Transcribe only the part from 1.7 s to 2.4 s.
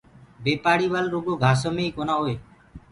مي ئي ڪونآ هئي۔